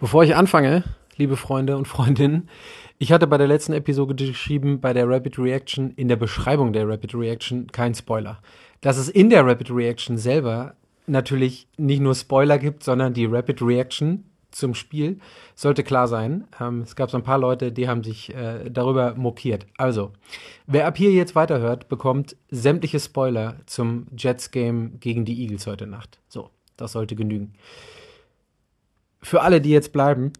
[0.00, 0.84] Bevor ich anfange,
[1.16, 2.48] liebe Freunde und Freundinnen,
[2.98, 6.88] ich hatte bei der letzten Episode geschrieben, bei der Rapid Reaction, in der Beschreibung der
[6.88, 8.38] Rapid Reaction kein Spoiler.
[8.80, 10.76] Dass es in der Rapid Reaction selber
[11.08, 14.22] natürlich nicht nur Spoiler gibt, sondern die Rapid Reaction
[14.52, 15.18] zum Spiel
[15.56, 16.46] sollte klar sein.
[16.60, 19.66] Ähm, es gab so ein paar Leute, die haben sich äh, darüber mokiert.
[19.78, 20.12] Also,
[20.68, 25.88] wer ab hier jetzt weiterhört, bekommt sämtliche Spoiler zum Jets Game gegen die Eagles heute
[25.88, 26.20] Nacht.
[26.28, 27.54] So, das sollte genügen
[29.20, 30.32] für alle, die jetzt bleiben,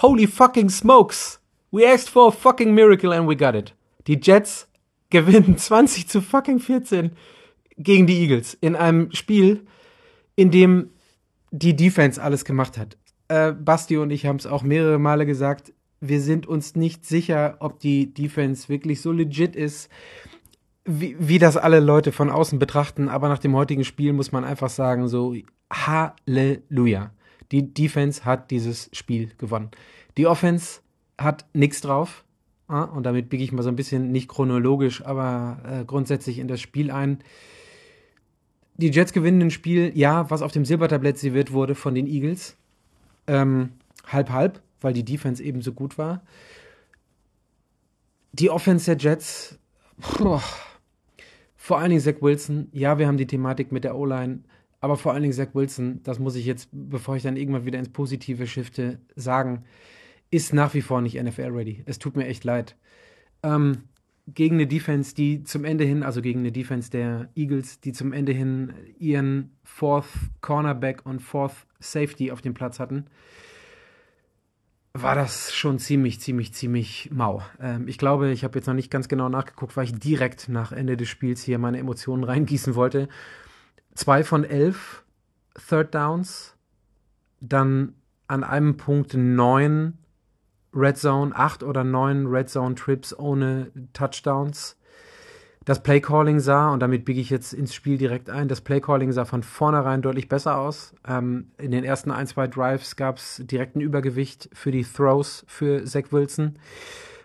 [0.00, 1.40] holy fucking smokes!
[1.72, 3.74] We asked for a fucking miracle and we got it.
[4.06, 4.68] Die Jets
[5.10, 7.12] gewinnen 20 zu fucking 14
[7.76, 9.66] gegen die Eagles in einem Spiel,
[10.36, 10.90] in dem
[11.50, 12.96] die Defense alles gemacht hat.
[13.28, 15.72] Äh, Basti und ich haben es auch mehrere Male gesagt.
[16.00, 19.90] Wir sind uns nicht sicher, ob die Defense wirklich so legit ist,
[20.84, 23.08] wie, wie das alle Leute von außen betrachten.
[23.08, 25.34] Aber nach dem heutigen Spiel muss man einfach sagen, so
[25.72, 27.12] Halleluja.
[27.52, 29.70] Die Defense hat dieses Spiel gewonnen.
[30.16, 30.80] Die Offense
[31.18, 32.24] hat nichts drauf.
[32.68, 36.46] Ja, und damit biege ich mal so ein bisschen nicht chronologisch, aber äh, grundsätzlich in
[36.46, 37.18] das Spiel ein.
[38.76, 42.56] Die Jets gewinnen ein Spiel, ja, was auf dem Silbertablett serviert wurde von den Eagles.
[43.26, 43.72] Ähm,
[44.06, 46.22] halb, halb, weil die Defense eben so gut war.
[48.32, 49.58] Die Offense der Jets,
[50.18, 50.42] boah,
[51.56, 54.40] vor allen Dingen Zach Wilson, ja, wir haben die Thematik mit der O-Line.
[54.80, 57.78] Aber vor allen Dingen Zach Wilson, das muss ich jetzt, bevor ich dann irgendwann wieder
[57.78, 59.64] ins Positive shifte, sagen,
[60.30, 61.82] ist nach wie vor nicht NFL-ready.
[61.86, 62.76] Es tut mir echt leid.
[63.42, 63.84] Ähm,
[64.26, 68.12] gegen eine Defense, die zum Ende hin, also gegen eine Defense der Eagles, die zum
[68.12, 70.08] Ende hin ihren Fourth
[70.40, 73.06] Cornerback und Fourth Safety auf dem Platz hatten,
[74.92, 77.42] war das schon ziemlich, ziemlich, ziemlich mau.
[77.60, 80.72] Ähm, ich glaube, ich habe jetzt noch nicht ganz genau nachgeguckt, weil ich direkt nach
[80.72, 83.08] Ende des Spiels hier meine Emotionen reingießen wollte
[84.00, 85.04] zwei von elf
[85.68, 86.56] Third Downs,
[87.40, 87.94] dann
[88.28, 89.98] an einem Punkt neun
[90.72, 94.76] Red Zone, acht oder neun Red Zone Trips ohne Touchdowns.
[95.66, 99.26] Das Playcalling sah, und damit biege ich jetzt ins Spiel direkt ein, das Playcalling sah
[99.26, 100.94] von vornherein deutlich besser aus.
[101.06, 105.44] Ähm, in den ersten ein, zwei Drives gab es direkt ein Übergewicht für die Throws
[105.46, 106.58] für Zach Wilson.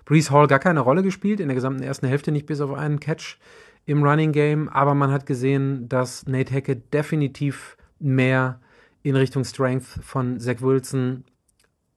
[0.04, 3.00] Brees Hall gar keine Rolle gespielt, in der gesamten ersten Hälfte nicht bis auf einen
[3.00, 3.38] Catch
[3.86, 8.60] im Running Game, aber man hat gesehen, dass Nate Hackett definitiv mehr
[9.04, 11.24] in Richtung Strength von Zach Wilson,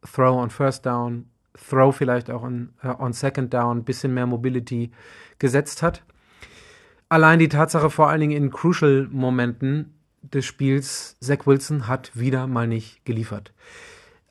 [0.03, 4.91] Throw on First Down, Throw vielleicht auch on, uh, on Second Down, bisschen mehr Mobility
[5.38, 6.03] gesetzt hat.
[7.09, 12.47] Allein die Tatsache vor allen Dingen in Crucial Momenten des Spiels, Zach Wilson hat wieder
[12.47, 13.53] mal nicht geliefert.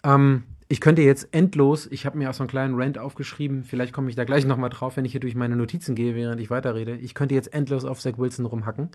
[0.03, 3.93] Ähm, ich könnte jetzt endlos, ich habe mir auch so einen kleinen Rant aufgeschrieben, vielleicht
[3.93, 6.49] komme ich da gleich nochmal drauf, wenn ich hier durch meine Notizen gehe, während ich
[6.49, 6.95] weiterrede.
[6.97, 8.89] Ich könnte jetzt endlos auf Zach Wilson rumhacken.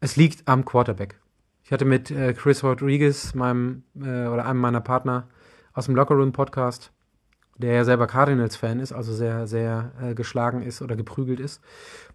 [0.00, 1.20] Es liegt am Quarterback.
[1.62, 5.28] Ich hatte mit äh, Chris Rodriguez, meinem äh, oder einem meiner Partner
[5.72, 6.92] aus dem Lockerroom Podcast,
[7.58, 11.62] der ja selber Cardinals-Fan ist, also sehr, sehr äh, geschlagen ist oder geprügelt ist.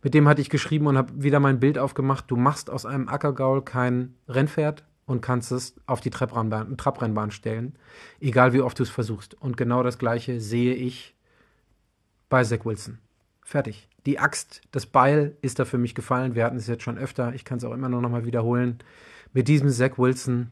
[0.01, 2.25] Mit dem hatte ich geschrieben und habe wieder mein Bild aufgemacht.
[2.29, 7.74] Du machst aus einem Ackergaul kein Rennpferd, und kannst es auf die Trabrennbahn, Trabrennbahn stellen,
[8.22, 9.34] egal wie oft du es versuchst.
[9.42, 11.16] Und genau das gleiche sehe ich
[12.30, 13.00] bei Zach Wilson.
[13.42, 13.90] Fertig.
[14.06, 16.36] Die Axt, das Beil ist da für mich gefallen.
[16.36, 17.34] Wir hatten es jetzt schon öfter.
[17.34, 18.78] Ich kann es auch immer noch mal wiederholen.
[19.34, 20.52] Mit diesem Zach Wilson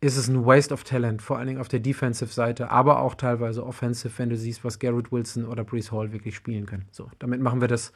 [0.00, 3.66] ist es ein Waste of Talent, vor allen Dingen auf der Defensive-Seite, aber auch teilweise
[3.66, 6.86] offensive, wenn du siehst, was Garrett Wilson oder Brees Hall wirklich spielen können.
[6.90, 7.92] So, damit machen wir das,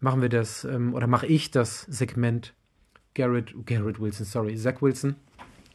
[0.00, 2.54] machen wir das, ähm, oder mache ich das Segment
[3.18, 5.16] Garrett, Garrett Wilson, sorry, Zach Wilson.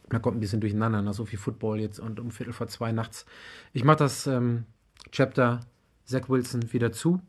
[0.08, 2.90] Da kommt ein bisschen durcheinander, nach so viel Football jetzt und um Viertel vor zwei
[2.90, 3.26] nachts.
[3.74, 4.64] Ich mache das ähm,
[5.12, 5.60] Chapter
[6.06, 7.20] Zach Wilson wieder zu.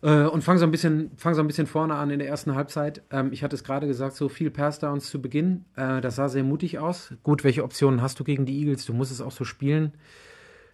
[0.00, 2.54] Äh, und fange so, ein bisschen, fang so ein bisschen vorne an in der ersten
[2.54, 3.02] Halbzeit.
[3.10, 5.64] Ähm, ich hatte es gerade gesagt, so viel Pass-Downs zu Beginn.
[5.74, 7.14] Äh, das sah sehr mutig aus.
[7.24, 8.84] Gut, welche Optionen hast du gegen die Eagles?
[8.84, 9.92] Du musst es auch so spielen.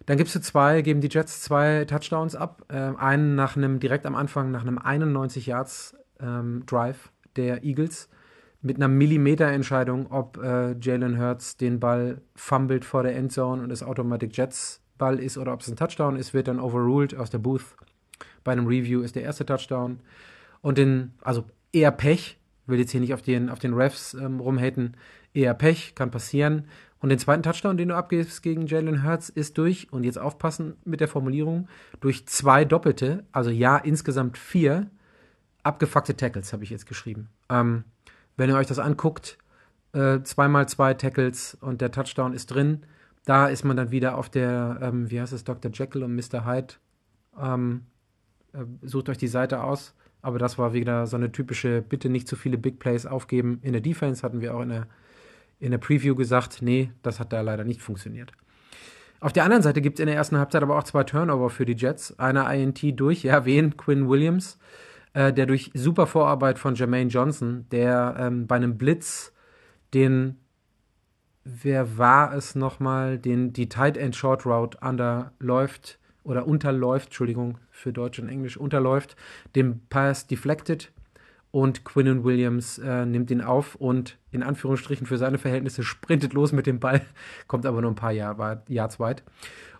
[0.05, 2.65] Dann gibst du zwei, geben die Jets zwei Touchdowns ab.
[2.69, 8.09] Äh, einen nach einem, direkt am Anfang, nach einem 91 Yards ähm, Drive der Eagles
[8.61, 13.83] mit einer Millimeterentscheidung, ob äh, Jalen Hurts den Ball fummelt vor der Endzone und es
[13.83, 17.39] Automatic Jets Ball ist oder ob es ein Touchdown ist, wird dann overruled aus der
[17.39, 17.75] Booth.
[18.43, 19.99] Bei einem Review ist der erste Touchdown.
[20.61, 24.39] Und den, also eher Pech, will jetzt hier nicht auf den, auf den Refs ähm,
[24.39, 24.95] rumhaten,
[25.33, 26.65] eher Pech, kann passieren.
[26.99, 30.75] Und den zweiten Touchdown, den du abgibst gegen Jalen Hurts, ist durch, und jetzt aufpassen
[30.85, 31.67] mit der Formulierung,
[31.99, 34.91] durch zwei Doppelte, also ja, insgesamt vier
[35.63, 37.29] abgefuckte Tackles, habe ich jetzt geschrieben.
[37.49, 37.83] Ähm,
[38.37, 39.37] wenn ihr euch das anguckt,
[39.93, 42.83] äh, zweimal zwei Tackles und der Touchdown ist drin.
[43.25, 45.71] Da ist man dann wieder auf der, ähm, wie heißt es, Dr.
[45.71, 46.45] Jekyll und Mr.
[46.45, 46.75] Hyde.
[47.39, 47.85] Ähm,
[48.53, 49.93] äh, sucht euch die Seite aus.
[50.21, 53.59] Aber das war wieder so eine typische, bitte nicht zu viele Big Plays aufgeben.
[53.63, 54.87] In der Defense hatten wir auch in der,
[55.59, 58.31] in der Preview gesagt, nee, das hat da leider nicht funktioniert.
[59.19, 61.65] Auf der anderen Seite gibt es in der ersten Halbzeit aber auch zwei Turnover für
[61.65, 62.17] die Jets.
[62.19, 63.77] Einer INT durch, ja, wen?
[63.77, 64.57] Quinn Williams,
[65.13, 69.33] äh, der durch super Vorarbeit von Jermaine Johnson, der ähm, bei einem Blitz
[69.93, 70.37] den,
[71.43, 77.91] wer war es nochmal, den, die Tight End Short Route underläuft oder unterläuft, Entschuldigung für
[77.91, 79.15] Deutsch und Englisch, unterläuft,
[79.55, 80.91] den Pass deflected
[81.51, 86.53] und Quinnen Williams äh, nimmt ihn auf und in Anführungsstrichen für seine Verhältnisse sprintet los
[86.53, 87.01] mit dem Ball,
[87.47, 89.23] kommt aber nur ein paar Jahre Yards weit.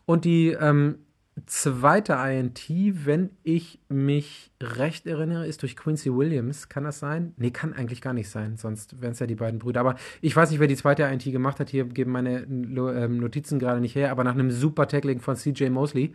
[0.05, 0.97] Und die ähm,
[1.45, 2.69] zweite INT,
[3.05, 6.69] wenn ich mich recht erinnere, ist durch Quincy Williams.
[6.69, 7.33] Kann das sein?
[7.37, 9.79] Nee, kann eigentlich gar nicht sein, sonst wären es ja die beiden Brüder.
[9.79, 11.69] Aber ich weiß nicht, wer die zweite INT gemacht hat.
[11.69, 15.69] Hier geben meine ähm, Notizen gerade nicht her, aber nach einem super Tackling von CJ
[15.69, 16.13] Mosley.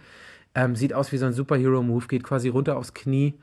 [0.55, 3.35] Ähm, sieht aus wie so ein Superhero-Move, geht quasi runter aufs Knie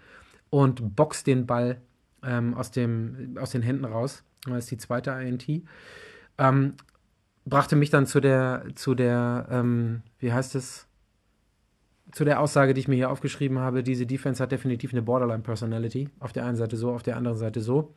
[0.49, 1.81] und boxt den Ball
[2.23, 4.23] ähm, aus, dem, aus den Händen raus.
[4.45, 5.47] Das ist die zweite INT.
[6.37, 6.73] Ähm,
[7.45, 10.87] brachte mich dann zu der, zu der, ähm, wie heißt es?
[12.13, 16.09] Zu der Aussage, die ich mir hier aufgeschrieben habe, diese Defense hat definitiv eine Borderline-Personality.
[16.19, 17.93] Auf der einen Seite so, auf der anderen Seite so.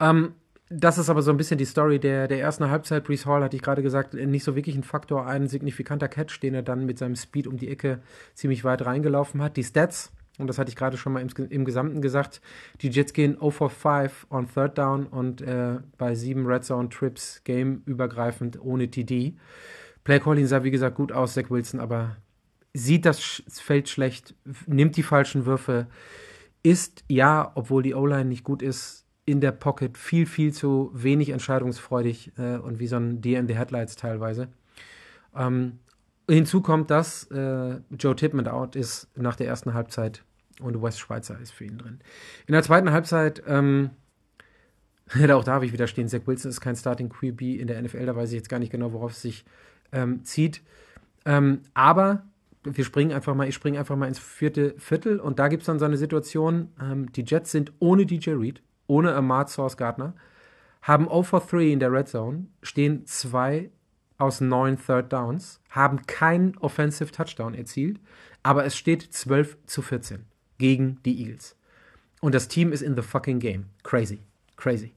[0.00, 0.34] Ähm,
[0.68, 3.04] das ist aber so ein bisschen die Story der, der ersten Halbzeit.
[3.04, 6.54] Brees Hall, hatte ich gerade gesagt, nicht so wirklich ein Faktor, ein signifikanter Catch, den
[6.54, 8.00] er dann mit seinem Speed um die Ecke
[8.34, 9.56] ziemlich weit reingelaufen hat.
[9.56, 12.40] Die Stats, und das hatte ich gerade schon mal im, im, Gesamten gesagt,
[12.80, 16.88] die Jets gehen 0 for 5 on Third Down und äh, bei sieben Red Zone
[16.88, 19.36] Trips game übergreifend ohne TD.
[20.04, 22.16] Play Calling sah wie gesagt gut aus, Zach Wilson, aber
[22.74, 24.34] sieht das Feld schlecht,
[24.66, 25.88] nimmt die falschen Würfe,
[26.62, 31.30] ist ja, obwohl die O-Line nicht gut ist, in der Pocket viel, viel zu wenig
[31.30, 34.48] entscheidungsfreudig äh, und wie so ein Deer in the Headlights teilweise.
[35.34, 35.78] Ähm,
[36.28, 40.24] Hinzu kommt, dass äh, Joe Tippmann out ist nach der ersten Halbzeit
[40.60, 42.00] und West Schweizer ist für ihn drin.
[42.46, 43.90] In der zweiten Halbzeit, ähm,
[45.30, 48.06] auch da habe ich wieder stehen, Zach Wilson ist kein Starting QB in der NFL,
[48.06, 49.44] da weiß ich jetzt gar nicht genau, worauf es sich
[49.92, 50.62] ähm, zieht.
[51.24, 52.24] Ähm, aber
[52.64, 55.66] wir springen einfach mal, ich springe einfach mal ins vierte Viertel und da gibt es
[55.66, 60.14] dann so eine Situation, ähm, die Jets sind ohne DJ Reed, ohne Ahmad Source Gardner,
[60.82, 63.70] haben 0 for 3 in der Red Zone, stehen zwei
[64.18, 67.98] aus neun Third Downs, haben keinen Offensive Touchdown erzielt,
[68.42, 70.24] aber es steht 12 zu 14
[70.58, 71.56] gegen die Eagles.
[72.20, 73.66] Und das Team ist in the fucking game.
[73.82, 74.20] Crazy.
[74.56, 74.94] Crazy.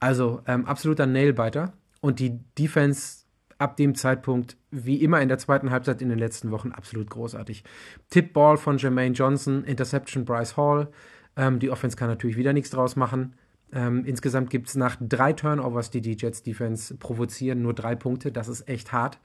[0.00, 1.74] Also ähm, absoluter Nailbiter.
[2.00, 3.21] Und die Defense
[3.62, 7.62] ab dem Zeitpunkt, wie immer in der zweiten Halbzeit in den letzten Wochen, absolut großartig.
[8.10, 10.88] Tip-Ball von Jermaine Johnson, Interception Bryce Hall.
[11.36, 13.34] Ähm, die Offense kann natürlich wieder nichts draus machen.
[13.72, 18.32] Ähm, insgesamt gibt es nach drei Turnovers, die die Jets Defense provozieren, nur drei Punkte.
[18.32, 19.18] Das ist echt hart.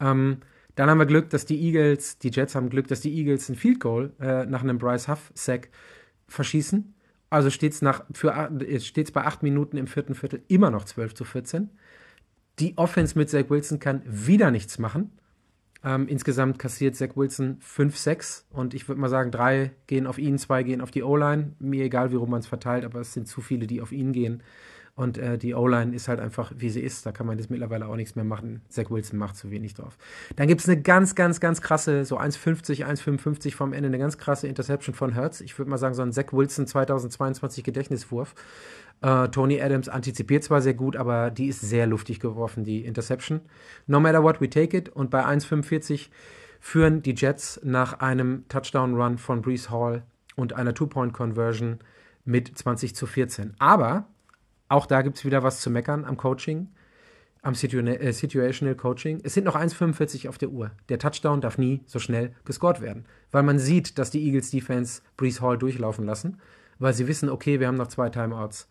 [0.00, 0.38] Ähm,
[0.74, 3.54] dann haben wir Glück, dass die Eagles, die Jets haben Glück, dass die Eagles ein
[3.54, 5.68] Field Goal äh, nach einem Bryce Huff Sack
[6.26, 6.94] verschießen.
[7.30, 11.70] Also steht es äh, bei acht Minuten im vierten Viertel immer noch 12 zu 14.
[12.58, 15.12] Die Offense mit Zach Wilson kann wieder nichts machen.
[15.82, 20.18] Ähm, insgesamt kassiert Zach Wilson 5, 6 und ich würde mal sagen, drei gehen auf
[20.18, 21.52] ihn, zwei gehen auf die O-Line.
[21.58, 24.12] Mir egal, wie rum man es verteilt, aber es sind zu viele, die auf ihn
[24.12, 24.42] gehen.
[24.94, 27.06] Und äh, die O-Line ist halt einfach, wie sie ist.
[27.06, 28.60] Da kann man jetzt mittlerweile auch nichts mehr machen.
[28.68, 29.96] Zach Wilson macht zu wenig drauf.
[30.36, 34.18] Dann gibt es eine ganz, ganz, ganz krasse, so 1,50, 1,55 vom Ende, eine ganz
[34.18, 35.40] krasse Interception von Hertz.
[35.40, 38.34] Ich würde mal sagen, so ein Zach Wilson 2022 Gedächtniswurf.
[39.02, 43.40] Äh, Tony Adams antizipiert zwar sehr gut, aber die ist sehr luftig geworfen, die Interception.
[43.86, 44.88] No matter what, we take it.
[44.88, 46.08] Und bei 1,45
[46.60, 50.02] führen die Jets nach einem Touchdown-Run von Brees Hall
[50.36, 51.78] und einer Two-Point-Conversion
[52.24, 53.54] mit 20 zu 14.
[53.58, 54.06] Aber
[54.68, 56.68] auch da gibt es wieder was zu meckern am Coaching,
[57.42, 59.20] am Situ äh, Situational Coaching.
[59.24, 60.72] Es sind noch 1,45 auf der Uhr.
[60.90, 65.00] Der Touchdown darf nie so schnell gescored werden, weil man sieht, dass die Eagles Defense
[65.16, 66.38] Brees Hall durchlaufen lassen,
[66.78, 68.68] weil sie wissen, okay, wir haben noch zwei Timeouts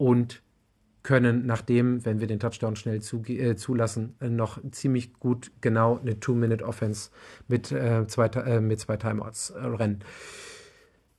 [0.00, 0.42] und
[1.02, 5.98] können nachdem, wenn wir den Touchdown schnell zu, äh, zulassen, äh, noch ziemlich gut genau
[5.98, 7.10] eine Two-Minute-Offense
[7.48, 10.00] mit, äh, zwei, äh, mit zwei Timeouts äh, rennen.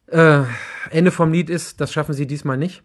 [0.07, 0.45] Äh,
[0.89, 2.83] Ende vom Lied ist, das schaffen sie diesmal nicht.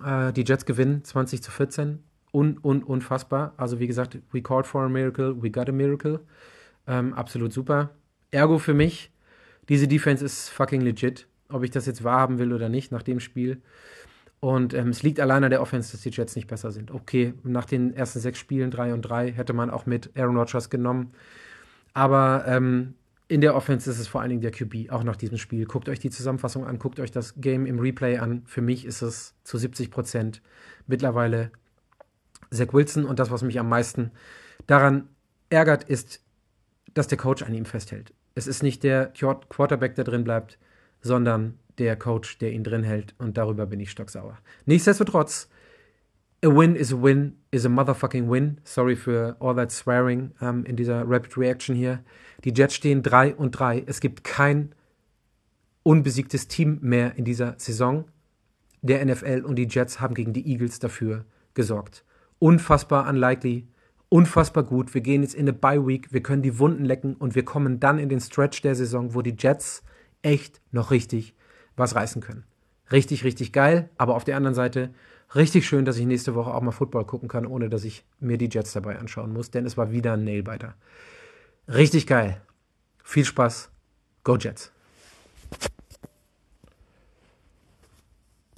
[0.00, 2.02] die Jets gewinnen 20 zu 14.
[2.32, 3.54] Un, un, unfassbar.
[3.56, 6.18] Also wie gesagt, we called for a miracle, we got a miracle.
[6.88, 7.90] Ähm, absolut super.
[8.32, 9.12] Ergo für mich,
[9.68, 11.28] diese Defense ist fucking legit.
[11.48, 13.62] Ob ich das jetzt wahrhaben will oder nicht nach dem Spiel.
[14.44, 16.90] Und ähm, es liegt allein an der Offense, dass die Jets nicht besser sind.
[16.90, 20.68] Okay, nach den ersten sechs Spielen, drei und drei, hätte man auch mit Aaron Rodgers
[20.68, 21.12] genommen.
[21.94, 22.94] Aber ähm,
[23.28, 25.64] in der Offense ist es vor allen Dingen der QB, auch nach diesem Spiel.
[25.64, 28.42] Guckt euch die Zusammenfassung an, guckt euch das Game im Replay an.
[28.46, 30.42] Für mich ist es zu 70 Prozent
[30.88, 31.52] mittlerweile
[32.50, 33.04] Zach Wilson.
[33.04, 34.10] Und das, was mich am meisten
[34.66, 35.08] daran
[35.50, 36.20] ärgert, ist,
[36.94, 38.12] dass der Coach an ihm festhält.
[38.34, 39.12] Es ist nicht der
[39.48, 40.58] Quarterback, der drin bleibt,
[41.00, 43.14] sondern der Coach, der ihn drin hält.
[43.18, 44.38] Und darüber bin ich stocksauer.
[44.66, 45.48] Nichtsdestotrotz,
[46.44, 48.60] A win is a win is a motherfucking win.
[48.64, 52.02] Sorry für all that swearing ähm, in dieser Rapid Reaction hier.
[52.44, 53.84] Die Jets stehen 3 und 3.
[53.86, 54.74] Es gibt kein
[55.84, 58.06] unbesiegtes Team mehr in dieser Saison.
[58.80, 61.24] Der NFL und die Jets haben gegen die Eagles dafür
[61.54, 62.04] gesorgt.
[62.40, 63.68] Unfassbar unlikely,
[64.08, 64.94] unfassbar gut.
[64.94, 67.78] Wir gehen jetzt in eine Bye Week, wir können die Wunden lecken und wir kommen
[67.78, 69.84] dann in den Stretch der Saison, wo die Jets
[70.22, 71.36] echt noch richtig
[71.76, 72.44] was reißen können.
[72.90, 74.90] Richtig, richtig geil, aber auf der anderen Seite
[75.34, 78.38] richtig schön, dass ich nächste Woche auch mal Football gucken kann, ohne dass ich mir
[78.38, 80.74] die Jets dabei anschauen muss, denn es war wieder ein Nailbiter.
[81.68, 82.40] Richtig geil.
[83.02, 83.70] Viel Spaß.
[84.24, 84.72] Go Jets.